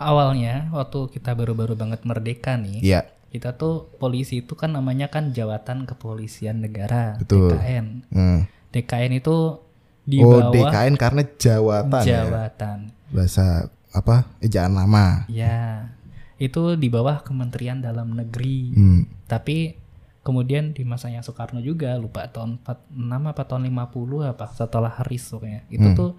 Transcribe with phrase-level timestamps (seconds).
[0.00, 5.30] awalnya waktu kita baru-baru banget merdeka nih, Iya, kita tuh polisi itu kan namanya kan
[5.30, 7.52] Jawatan Kepolisian Negara, Betul.
[7.52, 7.86] DKN.
[8.08, 8.40] Hmm.
[8.70, 9.60] DKN itu
[10.02, 12.24] di Oh, bawah DKN karena jawatan ya.
[12.24, 12.78] Jawatan.
[13.12, 13.46] Bahasa
[13.90, 14.26] apa?
[14.40, 15.28] Ejaan lama.
[15.28, 15.92] Ya,
[16.36, 18.72] itu di bawah Kementerian Dalam Negeri.
[18.72, 19.02] Hmm.
[19.26, 19.76] Tapi
[20.20, 22.92] kemudian di masanya Soekarno juga lupa tahun 46
[23.26, 25.60] apa tahun 50 apa setelah Haris pokoknya.
[25.68, 25.96] Itu Hmm.
[25.96, 26.10] tuh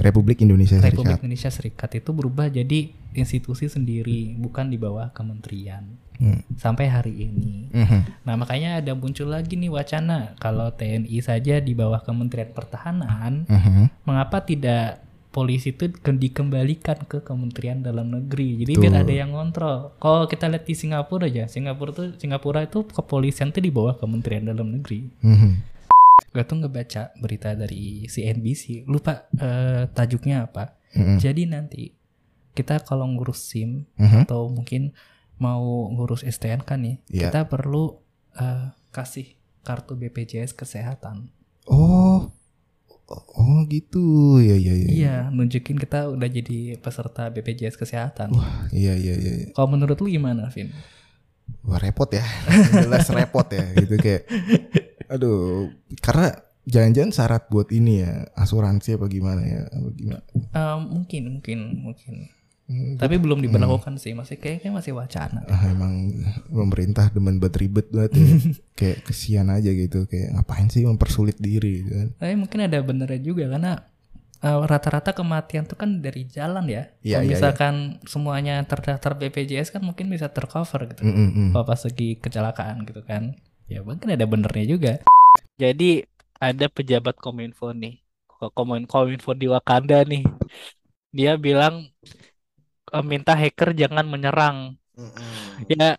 [0.00, 1.20] Republik Indonesia Republik Serikat.
[1.20, 5.84] Indonesia Serikat itu berubah jadi institusi sendiri, bukan di bawah kementerian.
[6.16, 6.40] Hmm.
[6.54, 7.66] Sampai hari ini.
[7.74, 8.22] Mhm.
[8.22, 14.06] Nah, makanya ada muncul lagi nih wacana kalau TNI saja di bawah Kementerian Pertahanan, Mhm.
[14.06, 15.02] mengapa tidak
[15.32, 18.60] polisi itu ke- dikembalikan ke Kementerian Dalam Negeri.
[18.62, 19.96] Jadi biar ada yang ngontrol.
[19.96, 24.44] Kalau kita lihat di Singapura aja, Singapura tuh Singapura itu kepolisian tuh di bawah Kementerian
[24.44, 25.08] Dalam Negeri.
[25.24, 25.71] Mhm.
[26.30, 30.78] Gue tuh ngebaca berita dari CNBC, lupa eh, tajuknya apa.
[30.94, 31.18] Mhm.
[31.18, 31.82] Jadi nanti
[32.52, 34.24] kita kalau ngurus SIM Mhm.
[34.24, 34.92] atau mungkin
[35.36, 37.28] mau ngurus STNK nih, Iya.
[37.28, 37.98] kita perlu
[38.32, 41.28] eh, kasih kartu BPJS kesehatan.
[41.66, 42.32] Oh.
[43.12, 44.40] Oh gitu.
[44.40, 44.88] Ya ya ya.
[44.88, 48.32] Iya, nunjukin kita udah jadi peserta BPJS kesehatan.
[48.72, 49.32] Iya iya iya.
[49.36, 49.46] iya.
[49.52, 50.72] Kalau menurut lu gimana, Vin?
[51.62, 52.24] Wah repot ya.
[52.72, 54.24] Jelas repot ya gitu kayak.
[55.12, 55.68] Aduh,
[56.00, 56.32] karena
[56.64, 59.62] jangan-jangan syarat buat ini ya asuransi apa gimana ya?
[59.68, 60.22] Apa gimana?
[60.32, 62.14] Eh, mungkin, mungkin, mungkin.
[62.72, 65.44] Hmm, Tapi belum diberlakukan sih, masih kayaknya masih wacana.
[65.50, 66.08] ah, emang
[66.48, 68.24] pemerintah demen buat ribet banget ya.
[68.78, 72.08] kayak kesian aja gitu kayak ngapain sih mempersulit diri gitu kan.
[72.16, 73.72] Tapi mungkin ada benernya juga karena
[74.40, 76.88] eh, rata-rata kematian tuh kan dari jalan ya.
[77.02, 77.74] Iya, Kalau iya, misalkan
[78.08, 81.02] semuanya terdaftar BPJS kan mungkin bisa tercover gitu.
[81.04, 81.48] Mm, mm, mm.
[81.52, 83.36] Kalau pas lagi kecelakaan gitu kan.
[83.70, 84.92] Ya mungkin ada benernya juga.
[85.56, 86.04] Jadi
[86.38, 88.02] ada pejabat Kominfo nih.
[88.58, 90.26] Komen Kominfo di Wakanda nih.
[91.14, 91.86] Dia bilang
[92.92, 94.76] eh, minta hacker jangan menyerang.
[95.70, 95.96] Ya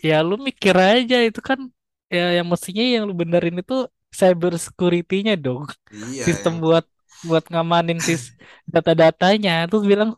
[0.00, 1.58] ya lu mikir aja itu kan
[2.06, 5.68] ya yang mestinya yang lu benerin itu cyber security-nya dong.
[5.92, 6.24] Iya.
[6.24, 6.86] Sistem yang- buat
[7.26, 8.32] buat ngamanin sis
[8.64, 9.68] data-datanya.
[9.68, 10.16] Terus bilang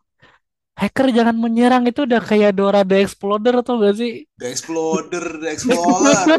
[0.79, 4.23] hacker jangan menyerang itu udah kayak Dora the Explorer atau gak sih?
[4.39, 6.39] The Exploder, The Explorer.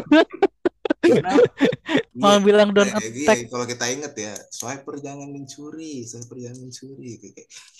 [2.12, 3.48] Mau Iya, bilang don't gini, attack.
[3.48, 7.10] kalau kita inget ya, swiper jangan mencuri, swiper jangan mencuri.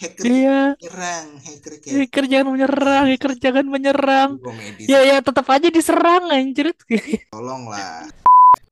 [0.01, 4.31] Hacker Iya, nyerang, hacker kayak hacker jangan menyerang, hacker jangan menyerang.
[4.41, 4.89] komedi.
[4.89, 6.73] Ya ya tetap aja diserang anjir.
[7.35, 8.09] Tolonglah.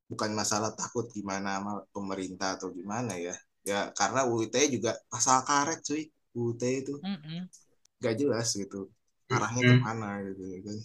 [0.09, 3.37] Bukan masalah takut gimana sama pemerintah atau gimana ya.
[3.69, 6.09] Ya karena UU ITE juga pasal karet cuy.
[6.33, 7.45] UU ITE itu Mm-mm.
[8.05, 8.91] Gak jelas gitu.
[9.29, 10.79] Arahnya ke mana gitu ya kan.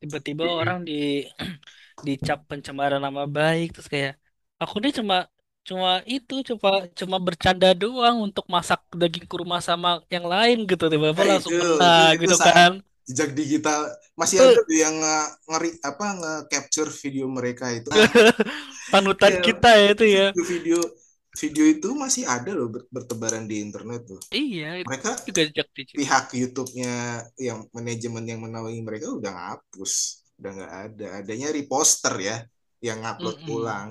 [0.00, 1.26] Tiba-tiba orang di
[2.06, 4.16] dicap pencemaran nama baik terus kayak
[4.56, 5.28] aku nih cuma
[5.68, 11.22] cuma itu cuma cuma bercanda doang untuk masak daging kurma sama yang lain gitu tiba-tiba
[11.22, 12.72] Nah, langsung itu, kena itu gitu kan.
[13.10, 13.80] Jejak digital
[14.16, 14.44] masih Eh.
[14.56, 17.90] ada tuh yang nge- ngeri apa nge-capture video mereka itu.
[18.92, 19.42] Panutan Iya.
[19.44, 20.26] kita ya itu ya.
[20.32, 20.78] Video video
[21.36, 24.20] video itu masih ada loh ber- bertebaran di internet tuh.
[24.30, 25.98] Iya, Mereka juga jejak digital.
[25.98, 26.94] pihak YouTube-nya
[27.38, 29.92] yang manajemen yang menaungi mereka udah ngapus,
[30.38, 31.06] udah nggak ada.
[31.22, 32.36] Adanya reposter ya
[32.82, 33.54] yang ngupload Mm-mm.
[33.56, 33.88] ulang.